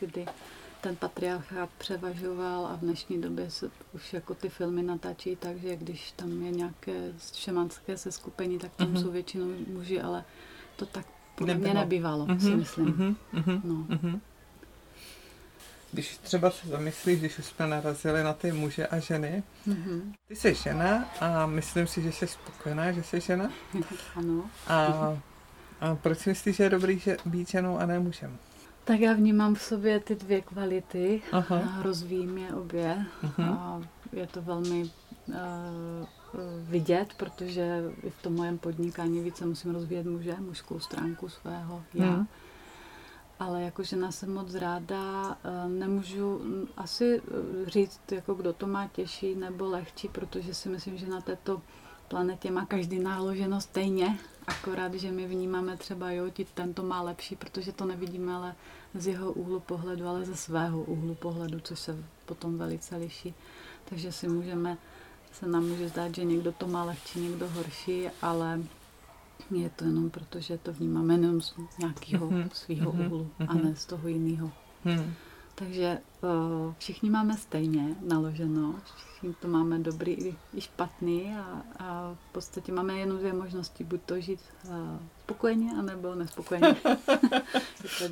kdy 0.00 0.26
ten 0.80 0.96
patriarchát 0.96 1.70
převažoval 1.78 2.66
a 2.66 2.76
v 2.76 2.80
dnešní 2.80 3.20
době 3.20 3.50
se 3.50 3.70
už 3.92 4.12
jako 4.12 4.34
ty 4.34 4.48
filmy 4.48 4.82
natáčí 4.82 5.36
takže 5.36 5.76
když 5.76 6.12
tam 6.12 6.42
je 6.42 6.50
nějaké 6.50 7.12
šemanské 7.34 7.96
seskupení, 7.96 8.58
tak 8.58 8.72
tam 8.76 8.88
mm-hmm. 8.88 9.02
jsou 9.02 9.10
většinou 9.10 9.46
muži, 9.68 10.00
ale 10.00 10.24
to 10.76 10.86
tak 10.86 11.06
podle 11.34 11.54
mě 11.54 11.74
nebývalo, 11.74 12.26
mm-hmm. 12.26 12.38
si 12.38 12.56
myslím. 12.56 13.16
Mm-hmm. 13.34 13.60
No. 13.64 13.74
Mm-hmm. 13.74 14.20
Když 15.92 16.18
třeba 16.18 16.50
se 16.50 16.68
zamyslíš, 16.68 17.18
když 17.18 17.38
už 17.38 17.44
jsme 17.44 17.66
narazili 17.66 18.22
na 18.22 18.32
ty 18.32 18.52
muže 18.52 18.86
a 18.86 18.98
ženy, 18.98 19.42
mm-hmm. 19.68 20.14
ty 20.28 20.36
jsi 20.36 20.54
žena 20.54 21.08
a 21.20 21.46
myslím 21.46 21.86
si, 21.86 22.02
že 22.02 22.12
jsi 22.12 22.26
spokojená, 22.26 22.92
že 22.92 23.02
jsi 23.02 23.20
žena. 23.20 23.50
ano. 24.14 24.50
A, 24.68 24.76
a 25.80 25.94
proč 25.94 26.26
myslíš, 26.26 26.56
že 26.56 26.62
je 26.62 26.70
dobrý 26.70 26.98
že 26.98 27.16
být 27.24 27.48
ženou 27.48 27.78
a 27.78 27.86
ne 27.86 27.98
mužem? 27.98 28.38
Tak 28.84 29.00
já 29.00 29.12
vnímám 29.12 29.54
v 29.54 29.62
sobě 29.62 30.00
ty 30.00 30.14
dvě 30.14 30.40
kvality 30.40 31.22
Aha. 31.32 31.58
a 31.58 31.82
rozvíjím 31.82 32.38
je 32.38 32.54
obě. 32.54 33.06
Uh-huh. 33.22 33.44
A 33.44 33.82
je 34.12 34.26
to 34.26 34.42
velmi 34.42 34.82
uh, 34.82 35.36
vidět, 36.60 37.08
protože 37.16 37.82
v 38.08 38.22
tom 38.22 38.34
mojem 38.34 38.58
podnikání 38.58 39.20
více 39.20 39.46
musím 39.46 39.70
rozvíjet 39.70 40.06
muže, 40.06 40.36
mužskou 40.38 40.80
stránku 40.80 41.28
svého 41.28 41.82
já. 41.94 42.06
Uh-huh. 42.06 42.26
Ale 43.40 43.62
jako 43.62 43.82
žena 43.82 44.12
jsem 44.12 44.34
moc 44.34 44.54
ráda, 44.54 45.36
eh, 45.44 45.68
nemůžu 45.68 46.40
asi 46.76 47.22
říct, 47.66 48.12
jako 48.12 48.34
kdo 48.34 48.52
to 48.52 48.66
má 48.66 48.88
těžší 48.88 49.34
nebo 49.34 49.68
lehčí, 49.68 50.08
protože 50.08 50.54
si 50.54 50.68
myslím, 50.68 50.98
že 50.98 51.06
na 51.06 51.20
této 51.20 51.62
planetě 52.10 52.50
má 52.50 52.66
každý 52.66 52.98
naloženo 52.98 53.60
stejně, 53.60 54.18
akorát, 54.46 54.94
že 54.94 55.12
my 55.12 55.26
vnímáme 55.26 55.76
třeba, 55.76 56.10
jo, 56.10 56.30
ti 56.30 56.46
tento 56.54 56.82
má 56.82 57.02
lepší, 57.02 57.36
protože 57.36 57.72
to 57.72 57.86
nevidíme, 57.86 58.34
ale 58.34 58.54
z 58.94 59.06
jeho 59.06 59.32
úhlu 59.32 59.60
pohledu, 59.60 60.06
ale 60.06 60.24
ze 60.24 60.36
svého 60.36 60.82
úhlu 60.82 61.14
pohledu, 61.14 61.60
což 61.60 61.78
se 61.78 61.96
potom 62.26 62.58
velice 62.58 62.96
liší. 62.96 63.34
Takže 63.84 64.12
si 64.12 64.28
můžeme, 64.28 64.78
se 65.32 65.46
nám 65.46 65.64
může 65.64 65.88
zdát, 65.88 66.14
že 66.14 66.24
někdo 66.24 66.52
to 66.52 66.66
má 66.66 66.84
lehčí, 66.84 67.20
někdo 67.20 67.48
horší, 67.48 68.08
ale 68.22 68.60
je 69.50 69.70
to 69.70 69.84
jenom 69.84 70.10
proto, 70.10 70.40
že 70.40 70.58
to 70.58 70.72
vnímáme 70.72 71.14
jenom 71.14 71.40
z 71.40 71.54
nějakého 71.78 72.30
mm-hmm. 72.30 72.48
svého 72.52 72.92
mm-hmm. 72.92 73.06
úhlu 73.06 73.30
a 73.48 73.54
ne 73.54 73.76
z 73.76 73.86
toho 73.86 74.08
jiného. 74.08 74.52
Mm-hmm. 74.86 75.12
Takže 75.60 75.98
uh, 76.20 76.74
všichni 76.78 77.10
máme 77.10 77.36
stejně 77.36 77.94
naloženo, 78.00 78.74
všichni 78.96 79.34
to 79.34 79.48
máme 79.48 79.78
dobrý 79.78 80.12
i, 80.12 80.36
i 80.54 80.60
špatný 80.60 81.36
a, 81.36 81.62
a 81.78 82.16
v 82.28 82.32
podstatě 82.32 82.72
máme 82.72 82.94
jenom 82.94 83.18
dvě 83.18 83.32
možnosti, 83.32 83.84
buď 83.84 84.00
to 84.06 84.20
žít 84.20 84.40
uh, 84.64 84.72
spokojeně, 85.24 85.70
anebo 85.78 86.14
nespokojeně. 86.14 86.66
je 88.00 88.08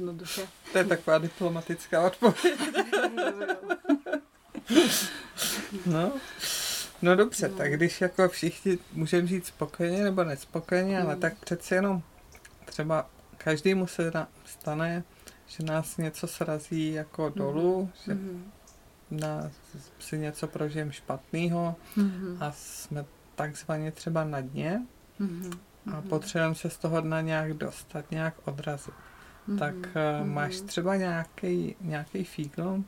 to 0.72 0.78
je 0.78 0.84
taková 0.84 1.18
diplomatická 1.18 2.06
odpověď. 2.06 2.60
no. 5.86 6.12
No 7.02 7.16
dobře, 7.16 7.48
no. 7.48 7.56
tak 7.56 7.72
když 7.72 8.00
jako 8.00 8.28
všichni 8.28 8.78
můžeme 8.92 9.26
žít 9.26 9.46
spokojeně 9.46 10.04
nebo 10.04 10.24
nespokojeně, 10.24 11.00
mm. 11.00 11.06
ale 11.06 11.16
tak 11.16 11.38
přeci 11.38 11.74
jenom 11.74 12.02
třeba 12.64 13.10
každému 13.38 13.86
se 13.86 14.12
stane, 14.46 15.04
že 15.48 15.64
nás 15.64 15.96
něco 15.96 16.26
srazí 16.26 16.92
jako 16.92 17.28
dolů, 17.28 17.82
mm. 17.82 17.90
že 18.04 18.14
mm. 18.14 18.52
nás 19.10 19.52
si 19.98 20.18
něco 20.18 20.46
prožijem 20.46 20.92
špatného 20.92 21.76
mm. 21.96 22.36
a 22.40 22.52
jsme 22.52 23.04
takzvaně 23.34 23.92
třeba 23.92 24.24
na 24.24 24.40
dně 24.40 24.86
mm. 25.18 25.50
a 25.92 26.02
potřebujeme 26.02 26.54
se 26.54 26.70
z 26.70 26.78
toho 26.78 27.00
dna 27.00 27.20
nějak 27.20 27.52
dostat, 27.52 28.10
nějak 28.10 28.34
odrazit. 28.48 28.94
Mm. 29.46 29.58
Tak 29.58 29.74
mm. 29.74 30.32
máš 30.32 30.60
třeba 30.60 30.96
nějaký, 30.96 31.76
nějaký 31.80 32.24
fígl, 32.24 32.84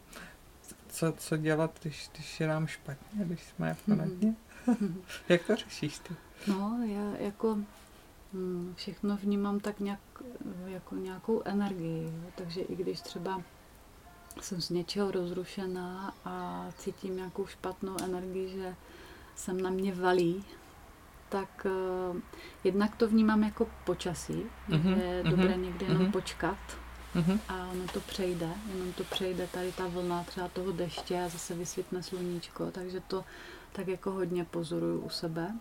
co, 0.89 1.13
co 1.13 1.37
dělat, 1.37 1.79
když, 1.83 2.11
když 2.13 2.41
je 2.41 2.47
nám 2.47 2.67
špatně, 2.67 3.25
když 3.25 3.43
jsme 3.43 3.69
jako 3.69 3.91
mm. 3.91 3.99
na 3.99 4.05
dně? 4.05 4.35
Jak 5.29 5.43
to 5.43 5.57
řešíš 5.57 5.99
ty? 5.99 6.15
No, 6.47 6.81
já 6.87 7.17
jako 7.19 7.59
všechno 8.75 9.17
vnímám 9.17 9.61
tak 9.61 9.81
nějak, 9.81 10.01
jako 10.67 10.95
nějakou 10.95 11.43
energii, 11.45 12.13
takže 12.35 12.61
i 12.61 12.77
když 12.77 13.01
třeba 13.01 13.43
jsem 14.41 14.61
z 14.61 14.71
něčeho 14.71 15.11
rozrušená 15.11 16.15
a 16.25 16.67
cítím 16.79 17.17
nějakou 17.17 17.47
špatnou 17.47 17.97
energii, 18.05 18.49
že 18.49 18.75
jsem 19.35 19.61
na 19.61 19.71
mě 19.71 19.95
valí, 19.95 20.45
tak 21.29 21.67
uh, 22.11 22.17
jednak 22.65 22.97
to 22.97 23.09
vnímám 23.09 23.43
jako 23.43 23.69
počasí, 23.85 24.43
mm-hmm, 24.69 24.97
že 24.97 25.03
je 25.03 25.23
mm-hmm, 25.23 25.31
dobré 25.31 25.57
někdy 25.57 25.87
jenom 25.87 26.03
mm-hmm. 26.03 26.13
počkat 26.13 26.59
mm-hmm. 27.15 27.39
a 27.49 27.69
ono 27.71 27.87
to 27.93 28.01
přejde, 28.01 28.49
jenom 28.75 28.93
to 28.93 29.05
přejde 29.05 29.47
tady 29.47 29.73
ta 29.73 29.87
vlna 29.87 30.25
třeba 30.25 30.49
toho 30.49 30.73
deště 30.73 31.23
a 31.23 31.29
zase 31.29 31.55
vysvětne 31.55 32.03
sluníčko, 32.03 32.71
takže 32.71 33.01
to 33.01 33.25
tak 33.73 33.89
jako 33.89 34.11
hodně 34.11 34.45
pozoruju 34.45 35.01
u 35.01 35.09
sebe. 35.09 35.55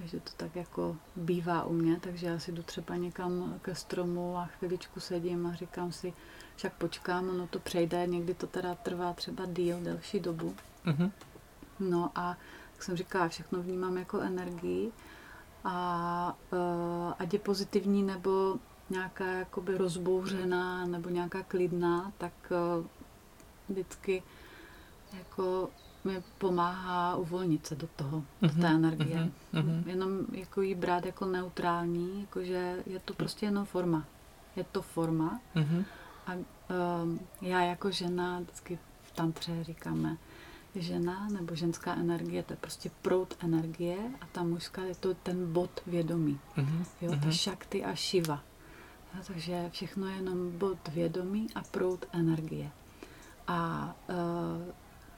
Takže 0.00 0.20
to 0.20 0.30
tak 0.36 0.56
jako 0.56 0.96
bývá 1.16 1.64
u 1.64 1.72
mě, 1.72 2.00
takže 2.00 2.26
já 2.26 2.38
si 2.38 2.52
jdu 2.52 2.62
třeba 2.62 2.96
někam 2.96 3.58
ke 3.62 3.74
stromu 3.74 4.36
a 4.36 4.46
chviličku 4.46 5.00
sedím 5.00 5.46
a 5.46 5.54
říkám 5.54 5.92
si, 5.92 6.12
však 6.56 6.72
počkám, 6.72 7.28
ono 7.28 7.46
to 7.46 7.58
přejde, 7.58 8.06
někdy 8.06 8.34
to 8.34 8.46
teda 8.46 8.74
trvá 8.74 9.12
třeba 9.12 9.46
díl, 9.46 9.80
delší 9.80 10.20
dobu. 10.20 10.54
Mm-hmm. 10.86 11.10
No 11.80 12.10
a 12.14 12.36
jak 12.72 12.82
jsem 12.82 12.96
říkala, 12.96 13.28
všechno 13.28 13.62
vnímám 13.62 13.96
jako 13.96 14.20
energii 14.20 14.92
a 15.64 16.36
uh, 16.52 17.12
ať 17.18 17.32
je 17.32 17.38
pozitivní 17.38 18.02
nebo 18.02 18.56
nějaká 18.90 19.24
jakoby 19.26 19.76
rozbouřená 19.76 20.86
nebo 20.86 21.08
nějaká 21.08 21.42
klidná, 21.42 22.12
tak 22.18 22.32
uh, 22.50 22.86
vždycky 23.68 24.22
jako 25.18 25.70
mi 26.04 26.22
pomáhá 26.38 27.16
uvolnit 27.16 27.66
se 27.66 27.74
do 27.74 27.86
toho, 27.96 28.24
do 28.42 28.48
té 28.48 28.54
mhm, 28.54 28.66
energie. 28.66 29.30
Mm-hmm. 29.54 29.82
Jenom 29.86 30.26
jako 30.32 30.62
jí 30.62 30.74
brát 30.74 31.06
jako 31.06 31.26
neutrální, 31.26 32.20
jakože 32.20 32.82
je 32.86 32.98
to 32.98 33.14
prostě 33.14 33.46
jenom 33.46 33.64
forma. 33.64 34.04
Je 34.56 34.64
to 34.64 34.82
forma. 34.82 35.40
Mm-hmm. 35.56 35.84
A 36.26 36.32
um, 37.02 37.20
já 37.40 37.62
jako 37.62 37.90
žena, 37.90 38.40
vždycky 38.40 38.78
v 39.02 39.12
tantře 39.12 39.64
říkáme, 39.64 40.16
žena 40.74 41.28
nebo 41.28 41.54
ženská 41.54 41.94
energie, 41.94 42.42
to 42.42 42.52
je 42.52 42.56
prostě 42.56 42.90
prout 43.02 43.36
energie 43.40 43.98
a 44.20 44.26
ta 44.32 44.42
mužská 44.42 44.82
je 44.82 44.94
to 44.94 45.14
ten 45.14 45.52
bod 45.52 45.70
vědomí. 45.86 46.40
Mm-hmm. 46.56 46.84
Jo, 47.00 47.10
ta 47.10 47.16
mhm. 47.16 47.32
šakty 47.32 47.84
a 47.84 47.94
šiva. 47.94 48.42
Jo, 49.14 49.20
takže 49.26 49.68
všechno 49.72 50.06
je 50.06 50.16
jenom 50.16 50.58
bod 50.58 50.88
vědomí 50.88 51.46
a 51.54 51.62
prout 51.62 52.06
energie. 52.12 52.70
A 53.46 53.94
uh, 54.08 54.72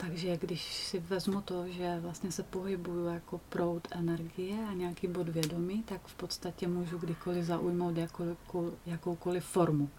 takže 0.07 0.37
když 0.37 0.63
si 0.75 0.99
vezmu 0.99 1.41
to, 1.41 1.69
že 1.69 1.99
vlastně 2.01 2.33
se 2.33 2.43
pohybuju 2.43 3.07
jako 3.07 3.41
proud 3.49 3.89
energie 3.91 4.57
a 4.69 4.73
nějaký 4.73 5.07
bod 5.07 5.29
vědomí, 5.29 5.83
tak 5.83 6.01
v 6.07 6.15
podstatě 6.15 6.69
můžu 6.69 6.99
kdykoliv 6.99 7.45
zaujmout 7.45 7.97
jakou, 7.97 8.73
jakoukoliv 8.87 9.45
formu 9.45 9.91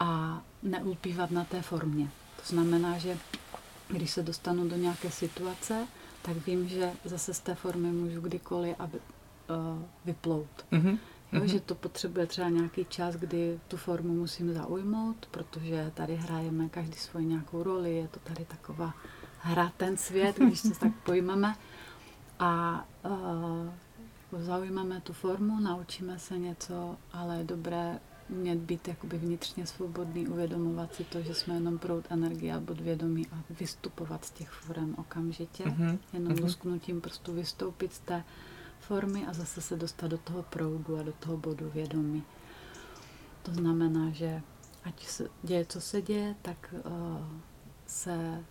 a 0.00 0.42
neulpívat 0.62 1.30
na 1.30 1.44
té 1.44 1.62
formě. 1.62 2.10
To 2.36 2.42
znamená, 2.46 2.98
že 2.98 3.18
když 3.88 4.10
se 4.10 4.22
dostanu 4.22 4.68
do 4.68 4.76
nějaké 4.76 5.10
situace, 5.10 5.86
tak 6.22 6.36
vím, 6.46 6.68
že 6.68 6.92
zase 7.04 7.34
z 7.34 7.40
té 7.40 7.54
formy 7.54 7.92
můžu 7.92 8.20
kdykoliv 8.20 8.76
aby, 8.78 8.98
uh, 8.98 9.82
vyplout. 10.04 10.64
Mm-hmm. 10.72 10.98
Mm-hmm. 11.32 11.44
že 11.44 11.60
to 11.60 11.74
potřebuje 11.74 12.26
třeba 12.26 12.48
nějaký 12.48 12.84
čas, 12.84 13.16
kdy 13.16 13.60
tu 13.68 13.76
formu 13.76 14.14
musím 14.14 14.52
zaujmout, 14.52 15.26
protože 15.30 15.90
tady 15.94 16.16
hrajeme 16.16 16.68
každý 16.68 16.96
svoji 16.96 17.26
nějakou 17.26 17.62
roli, 17.62 17.96
je 17.96 18.08
to 18.08 18.20
tady 18.20 18.44
taková 18.44 18.94
hra 19.38 19.72
ten 19.76 19.96
svět, 19.96 20.38
když 20.38 20.62
to 20.62 20.70
tak 20.70 20.92
pojmeme. 21.04 21.54
A 22.38 22.84
uh, 24.32 24.42
zaujmeme 24.42 25.00
tu 25.00 25.12
formu, 25.12 25.60
naučíme 25.60 26.18
se 26.18 26.38
něco, 26.38 26.96
ale 27.12 27.38
je 27.38 27.44
dobré 27.44 28.00
mět 28.28 28.58
být 28.58 28.88
jakoby 28.88 29.18
vnitřně 29.18 29.66
svobodný, 29.66 30.28
uvědomovat 30.28 30.94
si 30.94 31.04
to, 31.04 31.22
že 31.22 31.34
jsme 31.34 31.54
jenom 31.54 31.78
proud 31.78 32.04
energie 32.10 32.54
a 32.54 32.60
bod 32.60 32.80
vědomí 32.80 33.26
a 33.26 33.42
vystupovat 33.50 34.24
z 34.24 34.30
těch 34.30 34.50
forem 34.50 34.94
okamžitě, 34.98 35.64
mm-hmm. 35.64 35.98
jenom 36.12 36.32
mm-hmm. 36.32 36.42
lusknutím 36.42 37.00
prostě 37.00 37.32
vystoupit 37.32 37.92
z 37.92 37.98
té 37.98 38.24
formy 38.82 39.26
a 39.26 39.32
zase 39.32 39.60
se 39.60 39.76
dostat 39.76 40.08
do 40.08 40.18
toho 40.18 40.42
proudu 40.42 40.98
a 40.98 41.02
do 41.02 41.12
toho 41.12 41.36
bodu 41.36 41.70
vědomí. 41.70 42.22
To 43.42 43.54
znamená, 43.54 44.10
že 44.10 44.42
ať 44.84 45.06
se 45.06 45.28
děje, 45.42 45.64
co 45.64 45.80
se 45.80 46.02
děje, 46.02 46.34
tak 46.42 46.74
uh, 46.84 47.26
se 47.86 48.44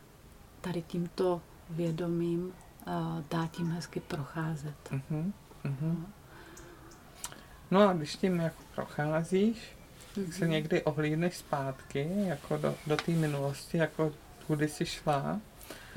tady 0.62 0.82
tímto 0.82 1.42
vědomím 1.70 2.46
uh, 2.48 2.94
dá 3.30 3.48
tím 3.48 3.72
hezky 3.72 4.00
procházet. 4.00 4.76
Uh-huh, 4.92 5.32
uh-huh. 5.66 6.06
No 7.72 7.90
a 7.90 7.94
když 7.94 8.16
tím 8.16 8.40
jako 8.40 8.64
procházíš, 8.76 9.78
tak 10.16 10.34
se 10.34 10.46
mhm. 10.46 10.52
někdy 10.52 10.84
ohlídneš 10.84 11.38
zpátky, 11.38 12.10
jako 12.16 12.58
do, 12.58 12.76
do 12.88 12.98
té 12.98 13.12
minulosti, 13.12 13.78
jako 13.78 14.14
kudy 14.48 14.68
jsi 14.68 14.86
šla 14.86 15.40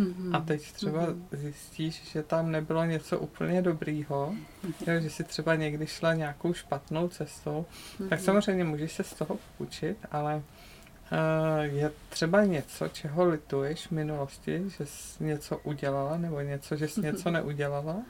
mm-hmm. 0.01 0.37
a 0.37 0.41
teď 0.41 0.73
třeba 0.73 1.07
mm-hmm. 1.07 1.23
zjistíš, 1.33 2.11
že 2.13 2.23
tam 2.23 2.51
nebylo 2.51 2.85
něco 2.85 3.19
úplně 3.19 3.63
dobrýho, 3.63 4.35
mm-hmm. 4.67 4.97
že 4.99 5.11
si 5.11 5.25
třeba 5.25 5.55
někdy 5.55 5.87
šla 5.87 6.15
nějakou 6.15 6.53
špatnou 6.53 7.09
cestou, 7.09 7.67
mm-hmm. 7.99 8.09
tak 8.09 8.21
samozřejmě 8.21 8.65
můžeš 8.65 8.93
se 8.93 9.05
z 9.05 9.15
toho 9.15 9.39
poučit, 9.59 9.97
ale 10.11 10.35
uh, 10.35 11.75
je 11.77 11.93
třeba 12.09 12.45
něco, 12.45 12.89
čeho 12.89 13.25
lituješ 13.25 13.87
v 13.87 13.91
minulosti, 13.91 14.65
že 14.67 14.87
jsi 14.87 15.25
něco 15.25 15.59
udělala 15.59 16.17
nebo 16.17 16.41
něco, 16.41 16.77
že 16.77 16.89
jsi 16.89 17.01
něco 17.01 17.31
neudělala? 17.31 18.03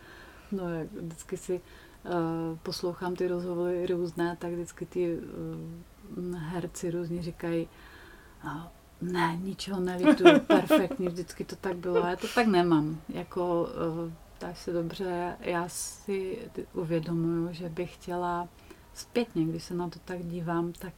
No, 0.52 0.74
jak 0.74 0.92
vždycky 0.92 1.36
si 1.36 1.60
uh, 2.04 2.10
poslouchám 2.62 3.16
ty 3.16 3.28
rozhovory 3.28 3.86
různé, 3.86 4.36
tak 4.40 4.52
vždycky 4.52 4.86
ty 4.86 5.18
uh, 5.18 6.38
herci 6.38 6.90
různě 6.90 7.22
říkají, 7.22 7.68
uh, 8.44 8.50
ne, 9.02 9.38
ničeho 9.42 9.80
nelituju, 9.80 10.40
perfektně, 10.46 11.08
vždycky 11.08 11.44
to 11.44 11.56
tak 11.56 11.76
bylo. 11.76 11.96
Já 11.96 12.16
to 12.16 12.26
tak 12.34 12.46
nemám. 12.46 13.00
Jako, 13.08 13.68
tak 14.38 14.56
se 14.56 14.72
dobře, 14.72 15.36
já 15.40 15.68
si 15.68 16.38
uvědomuju, 16.72 17.48
že 17.52 17.68
bych 17.68 17.94
chtěla 17.94 18.48
zpětně, 18.94 19.44
když 19.44 19.64
se 19.64 19.74
na 19.74 19.88
to 19.88 19.98
tak 20.04 20.22
dívám, 20.22 20.72
tak 20.72 20.92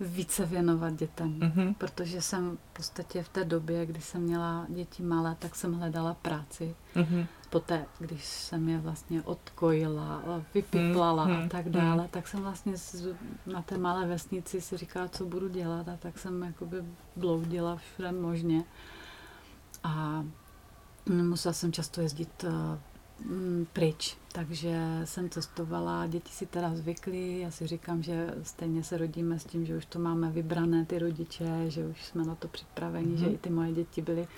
více 0.00 0.46
věnovat 0.46 0.94
dětem, 0.94 1.40
mm-hmm. 1.40 1.74
protože 1.74 2.22
jsem 2.22 2.56
v 2.56 2.76
podstatě 2.76 3.22
v 3.22 3.28
té 3.28 3.44
době, 3.44 3.86
kdy 3.86 4.00
jsem 4.00 4.22
měla 4.22 4.66
děti 4.68 5.02
malé, 5.02 5.36
tak 5.38 5.54
jsem 5.54 5.74
hledala 5.74 6.14
práci. 6.14 6.74
Mm-hmm. 6.96 7.26
Poté, 7.50 7.86
když 7.98 8.24
jsem 8.24 8.68
je 8.68 8.78
vlastně 8.78 9.22
odkojila, 9.22 10.22
vypiplala 10.54 11.28
mm-hmm. 11.28 11.44
a 11.44 11.48
tak 11.48 11.68
dále, 11.68 12.08
tak 12.10 12.28
jsem 12.28 12.40
vlastně 12.40 12.74
na 13.46 13.62
té 13.62 13.78
malé 13.78 14.06
vesnici 14.06 14.60
si 14.60 14.76
říkala, 14.76 15.08
co 15.08 15.24
budu 15.26 15.48
dělat 15.48 15.88
a 15.88 15.96
tak 15.96 16.18
jsem 16.18 16.42
jakoby 16.42 16.76
bloudila 17.16 17.76
všude 17.76 18.12
možně. 18.12 18.64
A 19.84 20.24
musela 21.06 21.52
jsem 21.52 21.72
často 21.72 22.00
jezdit 22.00 22.44
eh, 22.44 22.78
Mm, 23.24 23.66
pryč. 23.72 24.16
Takže 24.32 25.00
jsem 25.04 25.30
cestovala, 25.30 26.06
děti 26.06 26.32
si 26.32 26.46
teda 26.46 26.74
zvykly, 26.74 27.38
já 27.40 27.50
si 27.50 27.66
říkám, 27.66 28.02
že 28.02 28.34
stejně 28.42 28.84
se 28.84 28.98
rodíme 28.98 29.38
s 29.38 29.44
tím, 29.44 29.66
že 29.66 29.76
už 29.76 29.86
to 29.86 29.98
máme 29.98 30.30
vybrané 30.30 30.84
ty 30.84 30.98
rodiče, 30.98 31.64
že 31.68 31.86
už 31.86 32.04
jsme 32.04 32.24
na 32.24 32.34
to 32.34 32.48
připraveni, 32.48 33.14
mm-hmm. 33.14 33.20
že 33.20 33.26
i 33.26 33.38
ty 33.38 33.50
moje 33.50 33.72
děti 33.72 34.02
byly 34.02 34.28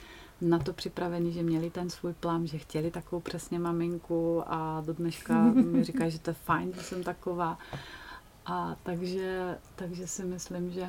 na 0.40 0.58
to 0.58 0.72
připraveni, 0.72 1.32
že 1.32 1.42
měli 1.42 1.70
ten 1.70 1.90
svůj 1.90 2.12
plán, 2.12 2.46
že 2.46 2.58
chtěli 2.58 2.90
takovou 2.90 3.20
přesně 3.20 3.58
maminku 3.58 4.42
a 4.46 4.82
do 4.86 4.92
dneška 4.92 5.42
mi 5.42 5.84
říkají, 5.90 6.10
že 6.10 6.18
to 6.18 6.30
je 6.30 6.34
fajn, 6.34 6.72
že 6.74 6.82
jsem 6.82 7.02
taková. 7.02 7.58
A 8.46 8.76
takže, 8.82 9.58
takže 9.76 10.06
si 10.06 10.24
myslím, 10.24 10.70
že 10.70 10.82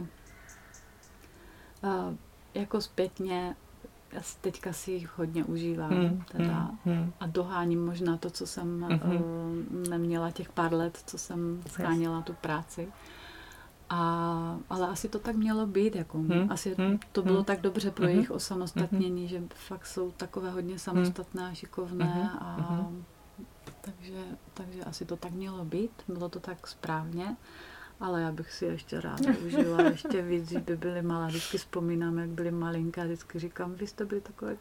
uh, 1.83 2.15
jako 2.53 2.81
zpětně 2.81 3.55
já 4.13 4.21
teďka 4.41 4.73
si 4.73 4.91
jich 4.91 5.17
hodně 5.17 5.43
užívám 5.43 5.91
hmm, 5.91 6.23
teda, 6.31 6.53
hmm, 6.53 6.95
hmm. 6.95 7.13
a 7.19 7.27
doháním 7.27 7.85
možná 7.85 8.17
to, 8.17 8.29
co 8.29 8.47
jsem 8.47 8.81
hmm. 8.81 9.15
uh, 9.15 9.89
neměla 9.89 10.31
těch 10.31 10.49
pár 10.51 10.73
let, 10.73 11.03
co 11.05 11.17
jsem 11.17 11.61
scháněla 11.67 12.21
tu 12.21 12.33
práci. 12.33 12.87
A, 13.89 14.57
ale 14.69 14.87
asi 14.87 15.09
to 15.09 15.19
tak 15.19 15.35
mělo 15.35 15.67
být, 15.67 15.95
jako 15.95 16.17
hmm, 16.17 16.47
asi 16.51 16.75
hmm, 16.77 16.99
to 17.11 17.21
bylo 17.21 17.35
hmm, 17.35 17.45
tak 17.45 17.61
dobře 17.61 17.91
pro 17.91 18.05
hmm, 18.05 18.13
jejich 18.13 18.31
osamostatnění, 18.31 19.21
hmm, 19.21 19.29
že 19.29 19.43
fakt 19.55 19.85
jsou 19.85 20.11
takové 20.11 20.51
hodně 20.51 20.79
samostatné 20.79 21.47
a 21.47 21.53
šikovné 21.53 22.05
hmm, 22.05 22.29
a 22.39 22.55
hmm. 22.69 23.03
takže, 23.81 24.23
takže 24.53 24.83
asi 24.83 25.05
to 25.05 25.17
tak 25.17 25.31
mělo 25.31 25.65
být, 25.65 25.91
bylo 26.07 26.29
to 26.29 26.39
tak 26.39 26.67
správně 26.67 27.35
ale 28.03 28.21
já 28.21 28.31
bych 28.31 28.51
si 28.51 28.65
ještě 28.65 29.01
ráda 29.01 29.33
užila 29.45 29.81
ještě 29.81 30.21
víc, 30.21 30.49
když 30.49 30.61
by 30.61 30.77
byly 30.77 31.01
malé. 31.01 31.27
Vždycky 31.27 31.57
vzpomínám, 31.57 32.17
jak 32.17 32.29
byly 32.29 32.51
malinké 32.51 33.01
a 33.01 33.03
vždycky 33.03 33.39
říkám, 33.39 33.73
vy 33.73 33.87
jste 33.87 34.05
byli 34.05 34.21
takové 34.21 34.57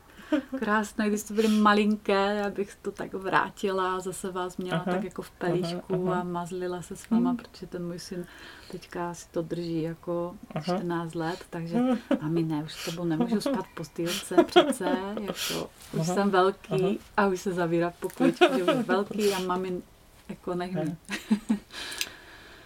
krásné, 0.58 1.08
když 1.08 1.20
jste 1.20 1.34
byli 1.34 1.48
malinké, 1.48 2.34
já 2.34 2.50
bych 2.50 2.74
to 2.82 2.92
tak 2.92 3.12
vrátila 3.12 3.96
a 3.96 4.00
zase 4.00 4.30
vás 4.30 4.56
měla 4.56 4.78
aha, 4.78 4.92
tak 4.92 5.04
jako 5.04 5.22
v 5.22 5.30
pelíčku 5.30 5.94
aha, 5.94 6.12
aha. 6.12 6.20
a 6.20 6.24
mazlila 6.24 6.82
se 6.82 6.96
s 6.96 7.10
váma, 7.10 7.30
hmm. 7.30 7.36
protože 7.36 7.66
ten 7.66 7.86
můj 7.86 7.98
syn 7.98 8.26
teďka 8.70 9.14
si 9.14 9.28
to 9.30 9.42
drží 9.42 9.82
jako 9.82 10.34
aha. 10.54 10.78
14 10.78 11.14
let, 11.14 11.44
takže 11.50 11.78
a 12.20 12.28
my 12.28 12.42
ne, 12.42 12.62
už 12.64 12.72
s 12.72 12.84
tebou 12.84 13.04
nemůžu 13.04 13.40
spát 13.40 13.66
v 13.66 13.74
postýlce 13.74 14.44
přece, 14.44 14.96
jako 15.20 15.70
už 15.92 16.00
aha, 16.00 16.14
jsem 16.14 16.30
velký 16.30 16.82
aha. 16.84 16.94
a 17.16 17.26
už 17.26 17.40
se 17.40 17.52
zavírá 17.52 17.90
v 17.90 18.00
pokojičku, 18.00 18.44
že 18.56 18.64
už 18.64 18.86
velký 18.86 19.32
a 19.32 19.38
mami 19.38 19.82
jako 20.28 20.54
nech 20.54 20.76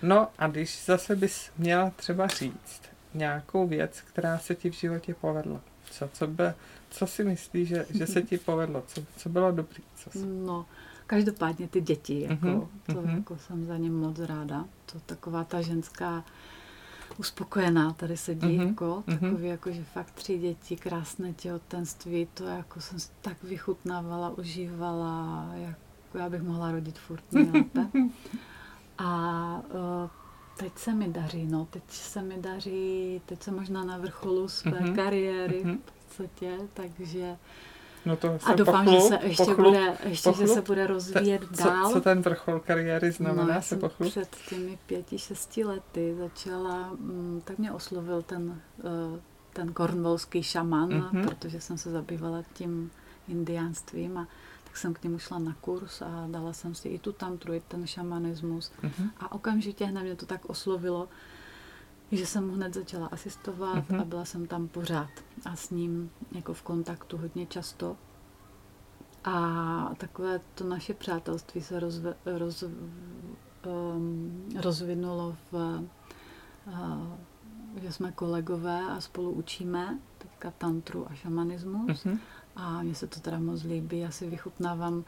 No 0.02 0.28
a 0.38 0.48
když 0.48 0.84
zase 0.84 1.16
bys 1.16 1.50
měla 1.58 1.90
třeba 1.90 2.26
říct 2.26 2.82
nějakou 3.14 3.66
věc, 3.66 4.00
která 4.00 4.38
se 4.38 4.54
ti 4.54 4.70
v 4.70 4.74
životě 4.74 5.14
povedla, 5.14 5.60
co, 5.90 6.08
co, 6.12 6.26
by, 6.26 6.44
co 6.90 7.06
si 7.06 7.24
myslíš, 7.24 7.68
že, 7.68 7.86
že 7.90 8.06
se 8.06 8.22
ti 8.28 8.38
povedlo, 8.38 8.82
co, 8.86 9.02
co 9.16 9.28
bylo 9.28 9.52
dobrý? 9.52 9.82
Co 9.96 10.10
si... 10.10 10.26
No, 10.26 10.66
každopádně 11.06 11.68
ty 11.68 11.80
děti, 11.80 12.20
jako, 12.22 12.46
uh-huh, 12.46 12.68
to 12.86 12.92
uh-huh. 12.92 13.14
jako 13.14 13.38
jsem 13.38 13.66
za 13.66 13.76
ně 13.76 13.90
moc 13.90 14.18
ráda. 14.18 14.64
To 14.92 15.00
taková 15.00 15.44
ta 15.44 15.60
ženská 15.60 16.24
uspokojená 17.18 17.92
tady 17.92 18.16
sedí, 18.16 18.58
uh-huh, 18.58 18.68
jako, 18.68 19.02
uh-huh. 19.06 19.20
takový 19.20 19.48
jako, 19.48 19.72
že 19.72 19.84
fakt 19.84 20.10
tři 20.10 20.38
děti, 20.38 20.76
krásné 20.76 21.32
těhotenství, 21.32 22.28
to 22.34 22.44
jako 22.44 22.80
jsem 22.80 22.98
tak 23.20 23.42
vychutnávala, 23.42 24.30
užívala, 24.38 25.50
jako 25.54 26.18
já 26.18 26.28
bych 26.28 26.42
mohla 26.42 26.72
rodit 26.72 26.98
furt 26.98 27.32
nejlépe. 27.32 27.86
A 28.98 29.62
uh, 29.68 30.10
teď 30.56 30.78
se 30.78 30.94
mi 30.94 31.08
daří, 31.08 31.46
no, 31.46 31.66
teď 31.70 31.82
se 31.88 32.22
mi 32.22 32.38
daří, 32.38 33.22
teď 33.26 33.42
jsem 33.42 33.54
možná 33.54 33.84
na 33.84 33.98
vrcholu 33.98 34.48
své 34.48 34.70
mm-hmm. 34.70 34.94
kariéry 34.94 35.64
mm-hmm. 35.64 35.78
v 35.78 36.16
podstatě, 36.16 36.58
takže 36.74 37.36
No 38.06 38.16
to 38.16 38.38
a 38.44 38.54
doufám, 38.54 38.84
pochlu, 38.84 39.00
že 39.00 39.08
se 39.08 39.18
ještě, 39.22 39.44
pochlu, 39.44 39.64
bude, 39.64 39.96
ještě 40.04 40.32
že 40.32 40.46
se 40.46 40.62
bude 40.62 40.86
rozvíjet 40.86 41.48
te, 41.48 41.64
dál. 41.64 41.86
Co, 41.86 41.92
co 41.92 42.00
ten 42.00 42.20
vrchol 42.20 42.60
kariéry 42.60 43.10
znamená 43.10 43.54
no, 43.54 43.62
se 43.62 43.76
pochlu? 43.76 44.10
před 44.10 44.36
těmi 44.48 44.78
pěti, 44.86 45.18
šesti 45.18 45.64
lety 45.64 46.14
začala, 46.18 46.90
mm, 46.90 47.42
tak 47.44 47.58
mě 47.58 47.72
oslovil 47.72 48.22
ten, 48.22 48.60
uh, 48.82 49.18
ten 49.52 49.72
kornvolský 49.72 50.42
šaman, 50.42 50.88
mm-hmm. 50.88 51.28
protože 51.28 51.60
jsem 51.60 51.78
se 51.78 51.90
zabývala 51.90 52.42
tím 52.52 52.90
indiánstvím 53.28 54.18
a 54.18 54.28
jsem 54.78 54.94
k 54.94 55.02
němu 55.02 55.18
šla 55.18 55.38
na 55.38 55.54
kurz 55.60 56.02
a 56.02 56.26
dala 56.30 56.52
jsem 56.52 56.74
si 56.74 56.88
i 56.88 56.98
tu 56.98 57.12
tantru, 57.12 57.52
i 57.52 57.60
ten 57.60 57.86
šamanismus. 57.86 58.72
Uh-huh. 58.82 59.10
A 59.20 59.32
okamžitě 59.32 59.84
hned 59.84 60.02
mě 60.02 60.16
to 60.16 60.26
tak 60.26 60.44
oslovilo, 60.44 61.08
že 62.12 62.26
jsem 62.26 62.46
mu 62.46 62.54
hned 62.54 62.74
začala 62.74 63.06
asistovat 63.06 63.88
uh-huh. 63.88 64.00
a 64.00 64.04
byla 64.04 64.24
jsem 64.24 64.46
tam 64.46 64.68
pořád 64.68 65.10
a 65.44 65.56
s 65.56 65.70
ním 65.70 66.10
jako 66.32 66.54
v 66.54 66.62
kontaktu 66.62 67.16
hodně 67.16 67.46
často. 67.46 67.96
A 69.24 69.94
takové 69.96 70.40
to 70.54 70.64
naše 70.64 70.94
přátelství 70.94 71.60
se 71.60 71.80
rozve, 71.80 72.14
roz, 72.24 72.64
um, 73.66 74.48
rozvinulo 74.60 75.36
v, 75.52 75.80
uh, 76.66 77.14
že 77.82 77.92
jsme 77.92 78.12
kolegové 78.12 78.80
a 78.80 79.00
spolu 79.00 79.30
učíme 79.30 79.98
teďka 80.18 80.50
tantru 80.50 81.10
a 81.10 81.14
šamanismus. 81.14 82.04
Uh-huh. 82.04 82.18
A 82.56 82.82
mně 82.82 82.94
se 82.94 83.06
to 83.06 83.20
teda 83.20 83.38
moc 83.38 83.62
líbí. 83.62 83.98
Já 83.98 84.10
si 84.10 84.30
vychutnávám 84.30 85.04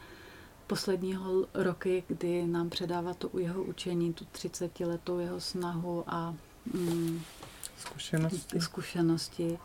posledního 0.67 1.45
roky, 1.53 2.03
kdy 2.07 2.47
nám 2.47 2.69
předává 2.69 3.13
to 3.13 3.29
u 3.29 3.39
jeho 3.39 3.63
učení, 3.63 4.13
tu 4.13 4.25
30 4.31 4.79
letou 4.79 5.19
jeho 5.19 5.41
snahu 5.41 6.03
a 6.07 6.35
mm, 6.73 7.21
zkušenosti. 7.77 8.61
zkušenosti. 8.61 9.59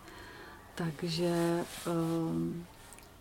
Takže 0.74 1.64
um, 1.86 2.66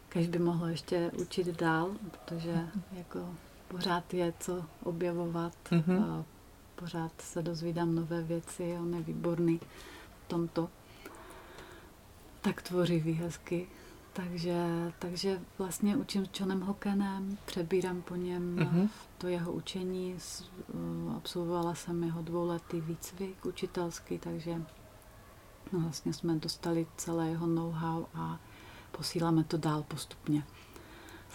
kež 0.10 0.28
by 0.28 0.40
mohlo 0.40 0.68
ještě 0.68 1.12
učit 1.22 1.48
dál, 1.48 1.92
protože 2.12 2.54
mm-hmm. 2.54 2.98
jako 2.98 3.36
pořád 3.68 4.14
je 4.14 4.34
co 4.40 4.66
objevovat, 4.84 5.54
mm-hmm. 5.72 6.04
a 6.04 6.26
pořád 6.76 7.12
se 7.22 7.42
dozvídám 7.42 7.96
nové 7.96 8.22
věci, 8.22 8.78
on 8.82 8.94
je 8.94 9.02
výborný 9.02 9.60
v 10.26 10.28
tomto. 10.28 10.70
Tak 12.42 12.62
tvořivý 12.62 13.14
hezky. 13.14 13.68
Takže, 14.14 14.66
takže 15.00 15.42
vlastně 15.58 15.98
učím 15.98 16.26
s 16.26 16.40
Johnem 16.40 16.62
Hokenem, 16.62 17.38
přebírám 17.46 18.02
po 18.02 18.16
něm 18.16 18.56
uh-huh. 18.56 18.90
to 19.18 19.28
jeho 19.28 19.52
učení, 19.52 20.16
absolvovala 21.18 21.76
jsem 21.76 22.04
jeho 22.04 22.22
dvouletý 22.22 22.82
výcvik 22.82 23.46
učitelský, 23.46 24.20
takže 24.20 24.62
no, 25.72 25.80
vlastně 25.80 26.14
jsme 26.14 26.36
dostali 26.36 26.88
celé 26.98 27.30
jeho 27.30 27.48
know-how 27.48 28.06
a 28.14 28.40
posíláme 28.92 29.44
to 29.44 29.58
dál 29.58 29.84
postupně, 29.84 30.44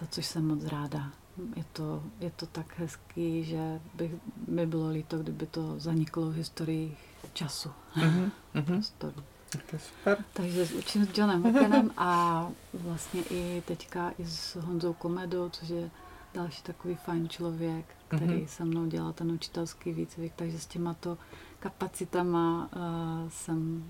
za 0.00 0.06
což 0.06 0.26
jsem 0.26 0.46
moc 0.46 0.64
ráda. 0.64 1.12
Je 1.56 1.64
to, 1.72 2.02
je 2.20 2.30
to 2.30 2.46
tak 2.46 2.78
hezký, 2.78 3.44
že 3.44 3.80
by 3.94 4.66
bylo 4.66 4.88
líto, 4.88 5.18
kdyby 5.18 5.46
to 5.46 5.80
zaniklo 5.80 6.30
v 6.30 6.34
historii 6.34 6.96
času, 7.32 7.70
uh-huh. 7.96 8.30
prostoru. 8.64 9.22
To 9.50 9.58
je 9.72 9.78
super. 9.78 10.24
Takže 10.32 10.64
učím 10.64 11.06
s 11.06 11.18
Johnem 11.18 11.42
Hokenem 11.42 11.90
a 11.96 12.50
vlastně 12.74 13.22
i 13.30 13.62
teďka 13.66 14.12
i 14.18 14.26
s 14.26 14.56
Honzou 14.56 14.92
Komedou, 14.92 15.48
což 15.48 15.68
je 15.68 15.90
další 16.34 16.62
takový 16.62 16.94
fajn 16.94 17.28
člověk, 17.28 17.84
který 18.08 18.26
mm-hmm. 18.26 18.46
se 18.46 18.64
mnou 18.64 18.86
dělá 18.86 19.12
ten 19.12 19.32
učitelský 19.32 19.92
výcvik, 19.92 20.32
takže 20.36 20.58
s 20.58 20.66
těma 20.66 20.94
to 20.94 21.18
kapacitama 21.60 22.70
uh, 22.76 23.28
jsem 23.28 23.84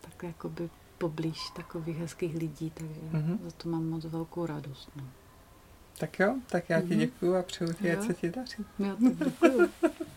tak 0.00 0.22
jakoby 0.22 0.70
poblíž 0.98 1.50
takových 1.56 1.98
hezkých 1.98 2.36
lidí, 2.36 2.70
takže 2.70 3.00
mm-hmm. 3.12 3.38
za 3.44 3.50
to 3.50 3.68
mám 3.68 3.88
moc 3.88 4.04
velkou 4.04 4.46
radost. 4.46 4.90
No. 4.96 5.04
Tak 5.98 6.18
jo, 6.18 6.34
tak 6.46 6.70
já 6.70 6.80
ti 6.80 6.86
mm-hmm. 6.86 6.98
děkuju 6.98 7.34
a 7.34 7.42
přeju 7.42 7.72
ti, 7.72 7.92
ať 7.92 8.06
se 8.06 8.14
ti 8.14 8.30
daří. 8.30 8.64
Jo, 8.78 8.96
tak 9.02 9.28
děkuju. 9.28 9.70